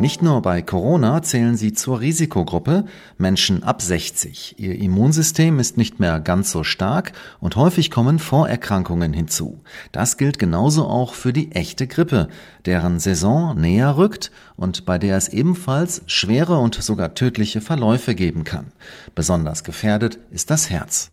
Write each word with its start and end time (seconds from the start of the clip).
Nicht 0.00 0.22
nur 0.22 0.40
bei 0.40 0.62
Corona 0.62 1.20
zählen 1.20 1.58
sie 1.58 1.74
zur 1.74 2.00
Risikogruppe 2.00 2.86
Menschen 3.18 3.62
ab 3.62 3.82
60. 3.82 4.58
Ihr 4.58 4.76
Immunsystem 4.76 5.58
ist 5.58 5.76
nicht 5.76 6.00
mehr 6.00 6.20
ganz 6.20 6.50
so 6.50 6.64
stark 6.64 7.12
und 7.38 7.54
häufig 7.54 7.90
kommen 7.90 8.18
Vorerkrankungen 8.18 9.12
hinzu. 9.12 9.60
Das 9.92 10.16
gilt 10.16 10.38
genauso 10.38 10.86
auch 10.86 11.12
für 11.12 11.34
die 11.34 11.52
echte 11.52 11.86
Grippe, 11.86 12.28
deren 12.64 12.98
Saison 12.98 13.60
näher 13.60 13.98
rückt 13.98 14.30
und 14.56 14.86
bei 14.86 14.96
der 14.96 15.18
es 15.18 15.28
ebenfalls 15.28 16.00
schwere 16.06 16.56
und 16.56 16.76
sogar 16.76 17.12
tödliche 17.12 17.60
Verläufe 17.60 18.14
geben 18.14 18.44
kann. 18.44 18.72
Besonders 19.14 19.64
gefährdet 19.64 20.18
ist 20.30 20.48
das 20.50 20.70
Herz. 20.70 21.10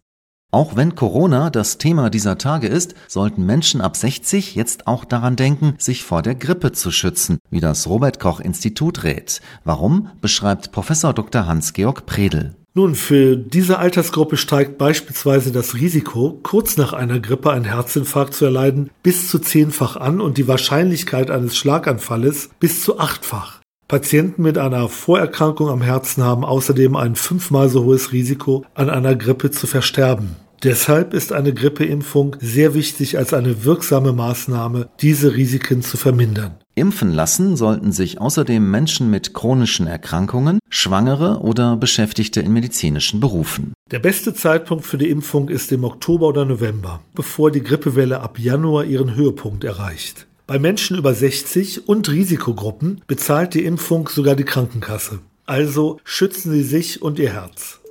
Auch 0.50 0.78
wenn 0.78 0.96
Corona 0.96 1.50
das 1.50 1.78
Thema 1.78 2.10
dieser 2.10 2.38
Tage 2.38 2.68
ist, 2.68 2.96
sollten 3.10 3.46
Menschen 3.46 3.82
ab 3.82 3.98
60 3.98 4.56
jetzt 4.56 4.88
auch 4.88 5.04
daran 5.04 5.36
denken, 5.36 5.76
sich 5.78 6.04
vor 6.06 6.22
der 6.22 6.36
Grippe 6.36 6.72
zu 6.72 6.90
schützen, 6.90 7.40
wie 7.50 7.60
das 7.60 7.86
Robert 7.88 8.22
Koch 8.22 8.40
Institut 8.40 9.04
rät. 9.04 9.42
Warum, 9.66 10.10
beschreibt 10.22 10.72
Professor 10.72 11.14
Dr. 11.14 11.48
Hans-Georg 11.48 12.06
Predel. 12.06 12.56
Nun, 12.76 12.96
für 12.96 13.36
diese 13.36 13.80
Altersgruppe 13.80 14.38
steigt 14.38 14.78
beispielsweise 14.78 15.52
das 15.52 15.73
Risiko, 15.73 16.40
kurz 16.44 16.78
nach 16.78 16.94
einer 16.94 17.20
Grippe 17.20 17.52
einen 17.52 17.66
Herzinfarkt 17.66 18.34
zu 18.34 18.45
erleiden, 18.45 18.90
bis 19.04 19.30
zu 19.30 19.40
zehnfach 19.40 19.98
an 19.98 20.22
und 20.22 20.38
die 20.38 20.48
Wahrscheinlichkeit 20.48 21.30
eines 21.30 21.58
Schlaganfalles 21.58 22.52
bis 22.59 22.84
zu 22.84 23.00
achtfach. 23.00 23.59
Patienten 23.88 24.41
mit 24.41 24.58
einer 24.58 24.90
Vorerkrankung 24.90 25.70
am 25.70 25.82
Herzen 25.82 26.22
haben 26.22 26.44
außerdem 26.44 26.98
ein 26.98 27.16
fünfmal 27.16 27.70
so 27.70 27.86
hohes 27.86 28.12
Risiko, 28.12 28.66
an 28.73 28.89
einer 28.89 29.16
Grippe 29.16 29.50
zu 29.50 29.66
versterben. 29.66 30.36
Deshalb 30.64 31.14
ist 31.14 31.31
eine 31.31 31.53
Grippeimpfung 31.53 32.36
sehr 32.42 32.73
wichtig 32.73 33.17
als 33.17 33.34
eine 33.34 33.64
wirksame 33.64 34.11
Maßnahme, 34.11 34.89
diese 35.00 35.36
Risiken 35.36 35.84
zu 35.84 35.95
vermindern. 35.95 36.56
Impfen 36.76 37.14
lassen 37.14 37.56
sollten 37.56 37.94
sich 37.94 38.20
außerdem 38.20 38.70
Menschen 38.70 39.09
mit 39.09 39.34
chronischen 39.34 39.88
Erkrankungen, 39.88 40.59
Schwangere 40.70 41.39
oder 41.39 41.78
Beschäftigte 41.78 42.42
in 42.42 42.52
medizinischen 42.52 43.22
Berufen. 43.22 43.72
Der 43.92 44.00
beste 44.00 44.33
Zeitpunkt 44.33 44.86
für 44.86 44.98
die 44.98 45.09
Impfung 45.09 45.48
ist 45.48 45.72
im 45.72 45.86
Oktober 45.86 46.28
oder 46.28 46.44
November, 46.44 47.00
bevor 47.16 47.52
die 47.52 47.64
Grippewelle 47.64 48.20
ab 48.20 48.38
Januar 48.38 48.83
ihren 48.83 49.16
Höhepunkt 49.16 49.64
erreicht. 49.64 50.27
Bei 50.48 50.58
Menschen 50.59 50.98
über 50.98 51.14
60 51.14 51.90
und 51.90 52.08
Risikogruppen 52.08 53.02
bezahlt 53.06 53.53
die 53.53 53.66
Impfung 53.66 54.08
sogar 54.08 54.38
die 54.38 54.45
Krankenkasse. 54.45 55.20
Also 55.45 56.00
schützen 56.06 56.54
Sie 56.54 56.64
sich 56.64 57.02
und 57.02 57.20
Ihr 57.20 57.34
Herz. 57.34 57.81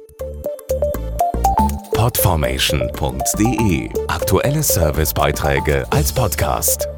Podformation.de 1.92 3.90
Aktuelle 4.08 4.62
Servicebeiträge 4.62 5.84
als 5.92 6.14
Podcast. 6.14 6.88